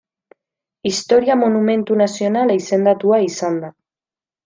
Historia 0.91 1.35
Monumentu 1.43 1.99
Nazionala 2.01 2.59
izendatua 2.63 3.25
izan 3.31 3.65
da. 3.67 3.75